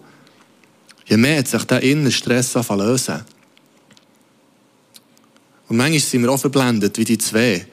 [1.08, 3.23] je mehr hat sich der innere Stress lösen.
[5.69, 7.65] Und manchmal sind wir auch verblendet wie die zwei.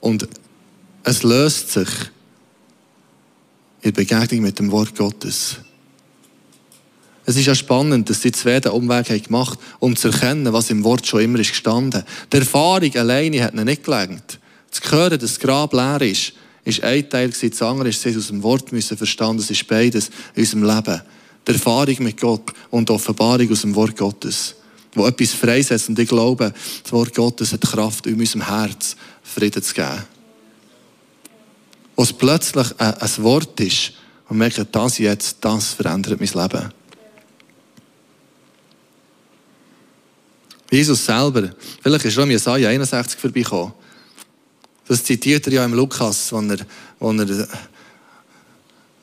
[0.00, 0.28] Und
[1.04, 1.88] es löst sich
[3.82, 5.58] in der Begegnung mit dem Wort Gottes.
[7.26, 10.70] Es ist ja spannend, dass die zwei den Umweg gemacht haben, um zu erkennen, was
[10.70, 12.02] im Wort schon immer ist gestanden.
[12.32, 14.38] Die Erfahrung alleine hat ihnen nicht gelangt.
[14.70, 16.32] Zu hören, dass das Grab leer ist,
[16.64, 20.10] ist ein Teil, das andere ist, sie aus dem Wort müssen verstanden, das ist beides
[20.34, 21.02] in unserem Leben
[21.46, 24.54] die Erfahrung mit Gott und die Offenbarung aus dem Wort Gottes,
[24.94, 25.88] wo etwas freisetzt.
[25.88, 26.52] Und ich glaube,
[26.82, 30.04] das Wort Gottes hat Kraft, in unserem Herz Frieden zu geben.
[31.96, 33.92] Wo es plötzlich ein, ein Wort ist
[34.28, 36.72] und merke, das jetzt, das verändert mein Leben.
[40.70, 41.50] Jesus selber,
[41.82, 43.72] vielleicht ist schon Jesaja 61 vorbeigekommen.
[44.86, 46.58] Das zitiert er ja im Lukas, wo er,
[46.98, 47.48] wo er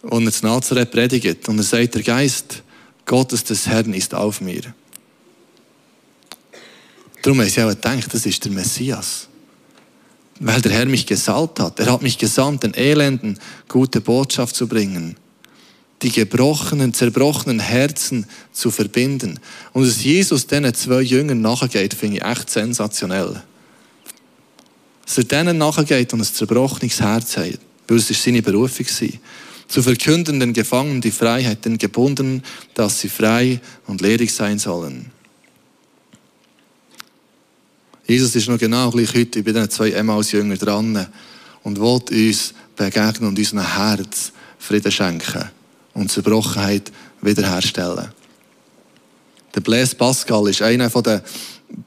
[0.03, 1.47] und er zu Nazareth predigt.
[1.47, 2.63] Und er sagt, der Geist
[3.05, 4.61] Gottes des Herrn ist auf mir.
[7.21, 9.27] Darum habe ich auch gedacht, das ist der Messias.
[10.39, 11.79] Weil der Herr mich gesalbt hat.
[11.79, 15.15] Er hat mich gesandt, den Elenden gute Botschaft zu bringen.
[16.03, 19.39] Die gebrochenen, zerbrochenen Herzen zu verbinden.
[19.73, 23.41] Und dass Jesus diesen zwei Jüngern nachgeht, finde ich echt sensationell.
[25.05, 27.59] Dass er denen nachgeht und ein zerbrochenes Herz hat.
[27.87, 29.09] Weil es seine Berufung war
[29.67, 35.11] zu verkünden den Gefangenen die Freiheit, den Gebundenen, dass sie frei und ledig sein sollen.
[38.05, 41.07] Jesus ist noch genau gleich heute bei den zwei Emmaus-Jüngern dran
[41.63, 45.56] und will uns begegnen und unserem Herz Frieden schenken
[45.97, 48.09] und Zerbrochenheit wiederherstellen.
[49.55, 51.23] Der Blaise Pascal ist einer der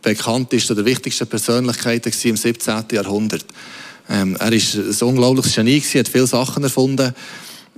[0.02, 2.84] bekanntesten oder wichtigsten Persönlichkeiten im 17.
[2.92, 3.44] Jahrhundert.
[4.08, 7.14] Ähm, er ist ein unglaubliches Genie, hat viele Sachen erfunden.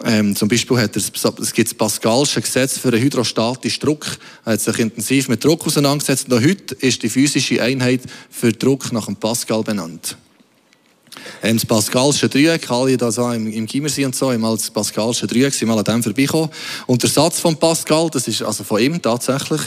[0.04, 4.06] Ähm, zum Beispiel hat er, es gibt das Pascalsche Gesetz für einen hydrostatischen Druck.
[4.44, 6.32] Er hat sich intensiv mit Druck auseinandergesetzt.
[6.32, 10.16] Und heute ist die physische Einheit für Druck nach dem Pascal benannt.
[11.42, 14.70] Ähm, das Pascalsche Dreieck, alle da so im, im Gimmersi und so, haben mal das
[14.70, 16.50] Pascalsche Dreieck, sind mal an dem vorbeigekommen.
[16.86, 19.60] Und der Satz von Pascal, das ist also von ihm tatsächlich.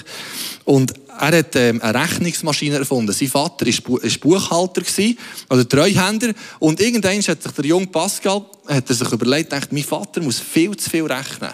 [0.63, 3.13] Und er hat ähm, eine Rechnungsmaschine erfunden.
[3.13, 5.17] Sein Vater war Buchhalter gewesen,
[5.49, 6.33] oder Treuhänder.
[6.59, 10.39] Und irgendwann hat sich der junge Pascal hat er sich überlegt, dachte, mein Vater muss
[10.39, 11.51] viel zu viel rechnen.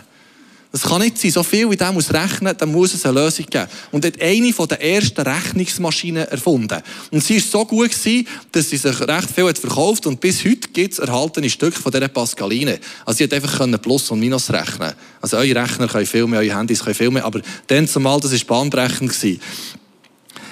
[0.72, 1.32] Das kann nicht sein.
[1.32, 3.68] So viel wie der muss rechnen, dann muss es eine Lösung geben.
[3.92, 6.82] Und hat eine von der ersten Rechnungsmaschinen erfunden.
[7.12, 10.46] Und sie war so gut gewesen, dass sie sich recht viel hat verkauft und bis
[10.46, 12.80] heute gibt es erhaltene Stücke von dieser Pascaline.
[13.06, 14.94] Also sie hat einfach Plus und Minus rechnen.
[15.20, 18.32] Also eure Rechner können viel mehr, eure Handys können viel mehr, aber dann zumal, das
[18.32, 19.14] war bahnbrechend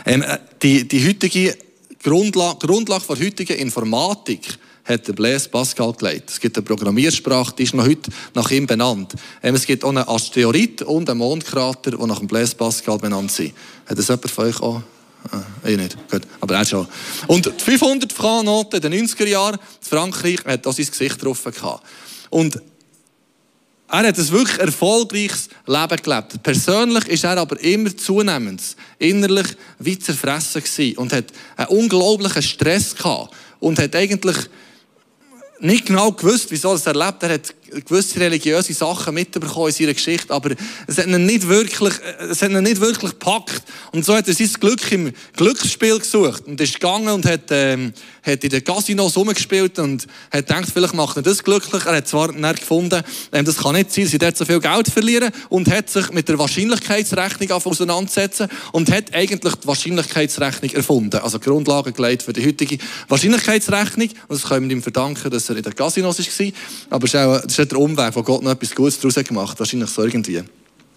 [0.05, 1.57] Ähm, äh, die, die heutige
[2.03, 4.41] Grundlage, Grundlage der heutigen Informatik
[4.89, 6.31] hat der Blaise Pascal gelegt.
[6.31, 9.13] Es gibt eine Programmiersprache, die ist noch heute nach ihm benannt.
[9.43, 13.31] Ähm, es gibt auch einen Asteroid und einen Mondkrater, die nach dem Blaise Pascal benannt
[13.31, 13.53] sind.
[13.85, 14.81] Hat das jemand von euch auch?
[15.31, 15.97] Ah, ich nicht.
[16.09, 16.21] Gut.
[16.39, 16.87] Aber er schon.
[17.27, 21.45] Und die 500 Franc-Note in den 90er Jahren, in Frankreich, hat auch sein Gesicht drauf.
[22.29, 22.61] Und
[23.91, 26.43] er hat ein wirklich erfolgreiches Leben gelebt.
[26.43, 28.61] Persönlich ist er aber immer zunehmend
[28.97, 29.47] innerlich
[29.79, 31.25] wie zerfressen gewesen und hat
[31.57, 34.37] einen unglaublichen Stress gehabt und hat eigentlich
[35.59, 37.23] nicht genau gewusst, wieso er es erlebt.
[37.23, 37.53] Er hat
[37.85, 40.51] gewisse religiöse Sachen mitbekommen in seiner Geschichte, aber
[40.87, 41.93] es hat ihn nicht wirklich,
[42.29, 43.63] es hat ihn nicht wirklich gepackt.
[43.91, 47.93] Und so hat er sein Glück im Glücksspiel gesucht und ist gegangen und hat, ähm,
[48.23, 51.85] hat in den Casinos rumgespielt und hat gedacht, vielleicht macht er das glücklich.
[51.85, 54.87] Er hat zwar nicht gefunden, ähm, das kann nicht sein, sie dort so viel Geld
[54.87, 61.17] verlieren und hat sich mit der Wahrscheinlichkeitsrechnung auseinandersetzen und hat eigentlich die Wahrscheinlichkeitsrechnung erfunden.
[61.17, 62.77] Also die Grundlage gelegt für die heutige
[63.07, 64.09] Wahrscheinlichkeitsrechnung.
[64.27, 66.51] Und das können wir ihm verdanken, dass er in den Casinos war.
[66.89, 69.59] Aber es ist auch, ist der Umweg, wo Gott noch etwas Gutes daraus gemacht hat.
[69.59, 70.43] Wahrscheinlich so irgendwie.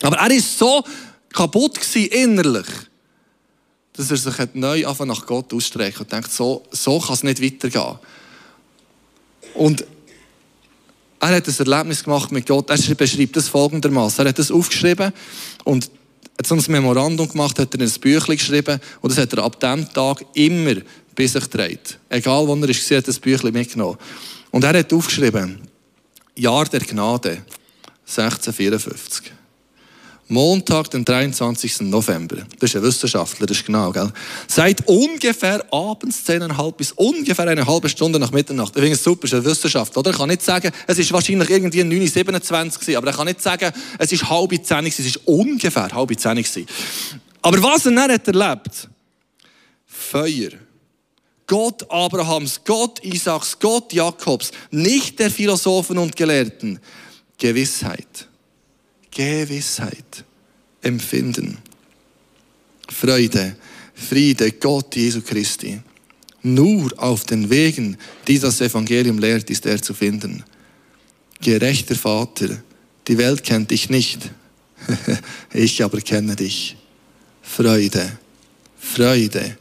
[0.03, 0.85] Aber er war so
[1.33, 2.67] kaputt innerlich,
[3.93, 7.43] dass er sich neu einfach nach Gott ausstreckt und denkt, so, so kann es nicht
[7.43, 7.99] weitergehen.
[9.55, 9.85] Und
[11.21, 12.69] er hat ein Erlebnis gemacht mit Gott.
[12.71, 14.25] Er beschreibt das folgendermaßen.
[14.25, 15.13] Er hat das aufgeschrieben
[15.65, 15.91] und
[16.39, 19.61] hat so ein Memorandum gemacht, hat er ein Büchlein geschrieben und das hat er ab
[19.61, 20.75] dem Tag immer
[21.15, 21.79] bei sich getragen.
[22.09, 23.99] Egal wo er ist, hat er das Büchlein mitgenommen.
[24.51, 25.61] Und er hat aufgeschrieben,
[26.35, 27.43] Jahr der Gnade,
[28.07, 29.33] 1654.
[30.29, 31.83] Montag, den 23.
[31.83, 32.37] November.
[32.59, 34.11] Das ist ein Wissenschaftler, das ist genau, gell?
[34.49, 38.75] Seit ungefähr abends 10,5 bis ungefähr eine halbe Stunde nach Mitternacht.
[38.75, 40.13] Ich finde es super, ist ein Wissenschaftler, oder?
[40.13, 44.11] Er kann nicht sagen, es ist wahrscheinlich irgendwie 9.27 aber er kann nicht sagen, es
[44.11, 46.67] ist halb 10 es ist ungefähr halb 10
[47.43, 48.89] Aber was er dann hat erlebt?
[49.87, 50.51] Feuer.
[51.53, 56.79] Gott Abrahams, Gott Isaaks, Gott Jakobs, nicht der Philosophen und Gelehrten.
[57.37, 58.27] Gewissheit.
[59.11, 60.25] Gewissheit.
[60.81, 61.59] Empfinden.
[62.89, 63.55] Freude,
[63.93, 65.79] Friede, Gott Jesu Christi.
[66.43, 70.45] Nur auf den Wegen, die das Evangelium lehrt, ist er zu finden.
[71.43, 72.63] Gerechter Vater,
[73.07, 74.31] die Welt kennt dich nicht,
[75.53, 76.79] ich aber kenne dich.
[77.43, 78.19] Freude,
[78.79, 79.59] Freude,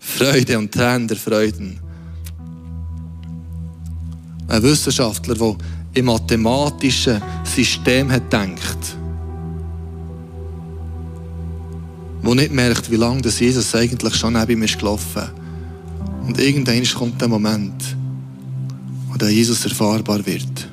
[0.00, 1.78] Freude und Tränen der Freuden.
[4.48, 5.56] Ein Wissenschaftler, der
[5.94, 8.96] im mathematischen System hat gedacht,
[12.24, 15.28] der nicht merkt, wie lange Jesus eigentlich schon neben ihm ist gelaufen.
[16.26, 17.96] Und irgendwann kommt der Moment,
[19.08, 20.68] wo der Jesus erfahrbar wird.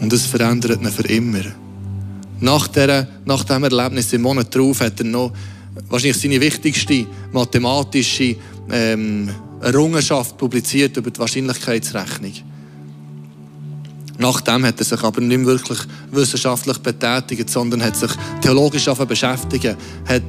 [0.00, 1.42] Und es verändert ihn für immer.
[2.40, 5.32] Nach, dieser, nach diesem Erlebnis im Monat darauf hat er noch
[5.88, 8.36] wahrscheinlich seine wichtigste mathematische
[8.70, 12.32] ähm, Errungenschaft publiziert über die Wahrscheinlichkeitsrechnung.
[14.18, 15.78] Nachdem hat er sich aber nicht wirklich
[16.10, 18.10] wissenschaftlich betätigt, sondern hat sich
[18.40, 20.22] theologisch beschäftigt, hat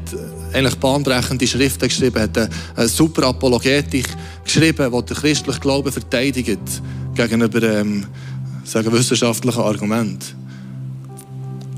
[0.54, 4.08] eigentlich bahnbrechende Schriften geschrieben, hat eine, super Apologetik
[4.44, 6.60] geschrieben, die den christlichen Glauben verteidigt
[7.16, 8.06] gegenüber ähm,
[8.64, 10.36] sagen, wissenschaftlichen Argumenten.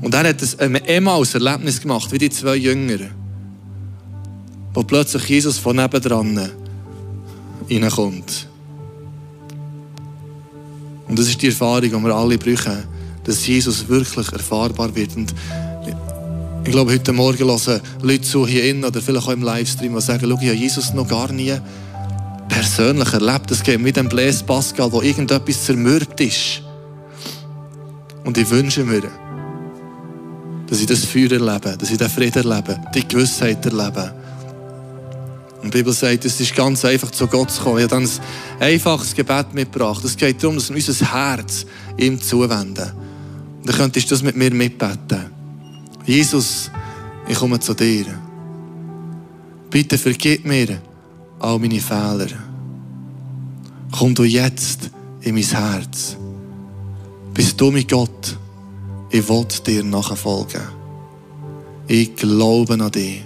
[0.02, 2.98] Und er hat ein Emmaus Erlebnis gemacht, wie die zwei Jünger
[4.74, 6.50] wo plötzlich Jesus von nebendran
[7.70, 8.48] reinkommt.
[11.08, 12.84] Und das ist die Erfahrung, die wir alle brauchen,
[13.24, 15.16] dass Jesus wirklich erfahrbar wird.
[15.16, 15.34] Und
[16.64, 20.00] ich glaube, heute Morgen hören Leute zu hier innen oder vielleicht auch im Livestream, die
[20.00, 21.54] sagen, schau, ich habe Jesus noch gar nie
[22.48, 23.50] persönlich erlebt.
[23.50, 26.62] Es geht mit dem Blaise Pascal, wo irgendetwas zermürbt ist.
[28.24, 29.02] Und ich wünsche mir,
[30.68, 34.14] dass ich das Feuer erlebe, dass ich den Frieden erlebe, die Gewissheit erlebe.
[35.62, 37.78] Und die Bibel sagt, es ist ganz einfach, zu Gott zu kommen.
[37.78, 40.02] Ich habe dann ein einfaches Gebet mitgebracht.
[40.04, 41.66] Es geht darum, dass wir unser Herz
[41.98, 42.92] ihm zuwenden.
[43.58, 45.26] Und dann könntest du das mit mir mitbeten.
[46.06, 46.70] Jesus,
[47.28, 48.06] ich komme zu dir.
[49.70, 50.80] Bitte vergib mir
[51.38, 52.28] all meine Fehler.
[53.92, 56.16] Komm du jetzt in mein Herz.
[57.34, 58.36] Bist du mein Gott?
[59.10, 60.62] Ich will dir nachfolgen.
[61.86, 63.24] Ich glaube an dich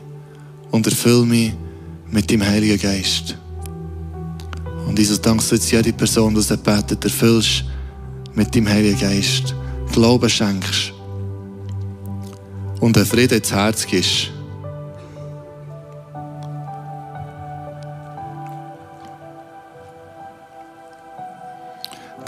[0.70, 1.53] und erfülle mich
[2.14, 3.37] mit dem Heiligen Geist.
[4.87, 7.64] Und Jesus, du jetzt jede Person, die das betet, erfüllst
[8.35, 9.53] mit dem Heiligen Geist.
[9.92, 10.92] Glauben schenkst.
[12.79, 14.31] Und einen Frieden ins Herz gibst.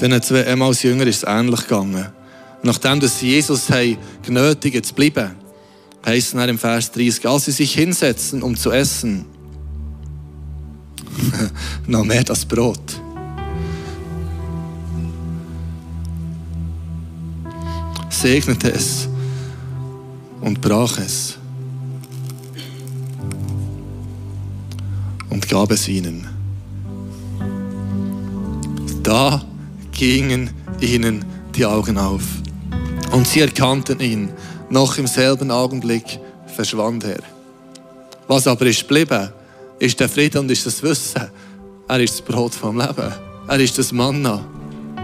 [0.00, 2.08] Den zwei ehemals Jünger ist es ähnlich gegangen.
[2.64, 3.68] Nachdem dass sie Jesus
[4.24, 5.36] genötigt zu bleiben,
[6.04, 9.35] heißt es im Vers 30, als sie sich hinsetzen, um zu essen,
[11.86, 13.00] noch mehr das Brot.
[18.08, 19.08] Segnete es
[20.40, 21.36] und brach es
[25.28, 26.26] und gab es ihnen.
[29.02, 29.42] Da
[29.92, 30.50] gingen
[30.80, 31.24] ihnen
[31.54, 32.22] die Augen auf.
[33.12, 34.30] Und sie erkannten ihn.
[34.68, 36.18] Noch im selben Augenblick
[36.54, 37.20] verschwand er.
[38.26, 39.28] Was aber ist geblieben,
[39.78, 41.30] ist der Frieden und ist das Wissen.
[41.88, 43.12] Er ist das Brot vom Leben.
[43.48, 44.44] Er ist das Manna.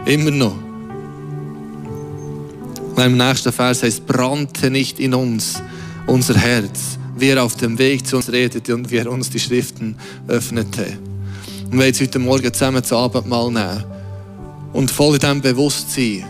[0.05, 0.57] Immer noch.
[2.95, 5.63] Und im nächsten Vers heißt, brannte nicht in uns
[6.07, 9.41] unser Herz, wie er auf dem Weg zu uns redete und wie er uns die
[9.41, 9.97] Schriften
[10.29, 10.99] öffnete.
[11.71, 13.85] Und wir jetzt heute Morgen zusammen zu Abendmahl nehmen
[14.73, 16.25] und voll in diesem Bewusstsein,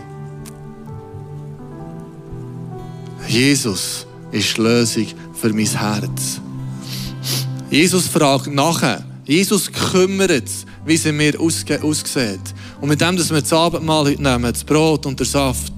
[3.27, 6.39] Jesus ist Lösung für mein Herz.
[7.73, 9.03] Jesus fragt nachher.
[9.25, 12.39] Jesus kümmert sich, wie es in mir aussieht.
[12.79, 15.73] Und mit dem, dass wir das Abendmahl heute nehmen, das Brot und der Saft,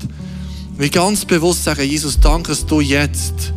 [0.78, 3.54] wir ganz bewusst sagen, Jesus, danke, dass du jetzt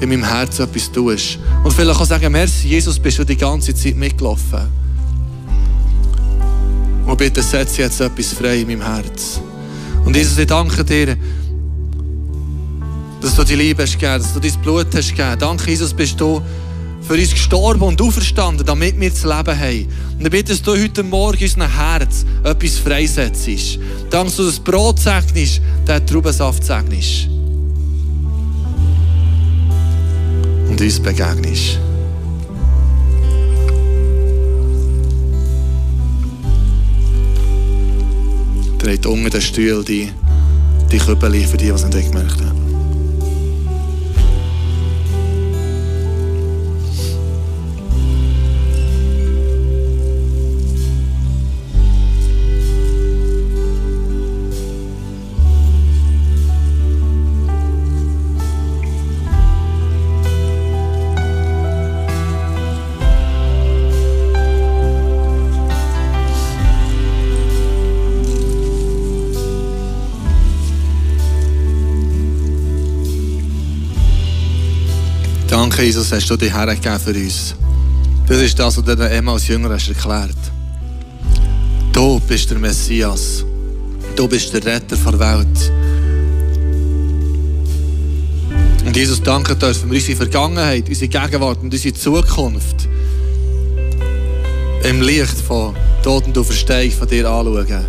[0.00, 1.38] in meinem Herzen etwas tust.
[1.62, 4.66] Und vielleicht auch sagen, merci, Jesus, bist du die ganze Zeit mitgelaufen.
[7.04, 9.38] Und bitte setz jetzt etwas frei in meinem Herz.
[10.02, 11.14] Und Jesus, ich danke dir,
[13.20, 15.38] dass du die Liebe hast gegeben, dass du dein Blut hast gegeben.
[15.38, 16.40] Danke, Jesus, bist du
[17.08, 19.88] für uns gestorben und auferstanden, damit wir das Leben haben.
[20.18, 23.48] Und ich bitte, dass du heute Morgen in unserem Herz etwas freisetzt.
[24.10, 27.28] Danke, dass du das Brot segnest, den Traubensaft segnest.
[30.68, 31.78] Und uns begegnest.
[38.76, 40.12] Dreht unter den Stuhl die,
[40.92, 42.57] die Küppel für die, es nicht gemerkt
[75.98, 77.56] Jesus, hast du dich hergegeben für uns.
[78.28, 80.36] Das ist das, was du Emma als Jünger hast erklärt.
[81.92, 83.44] Du bist der Messias.
[84.14, 85.72] Du bist der Retter der Welt.
[88.86, 92.88] Und Jesus, danke dürfen wir unsere Vergangenheit, unsere Gegenwart und unsere Zukunft
[94.84, 97.86] im Licht von Tod und Verstehung von dir anschauen.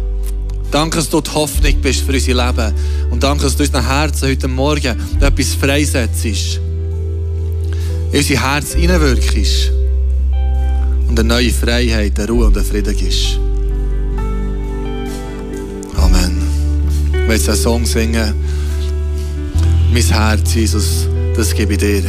[0.71, 2.73] Danke, dass du die Hoffnung bist für unser Leben.
[3.11, 6.59] Und danke, dass du unseren Herzen heute Morgen etwas freisetzt
[8.11, 9.71] in unser Herz hineinwirkst
[11.07, 13.39] und eine neue Freiheit, eine Ruhe und einen Frieden gibst.
[15.95, 16.41] Amen.
[17.11, 18.33] Will jetzt einen Song singen.
[19.93, 22.03] Mein Herz, Jesus, das gebe ich dir.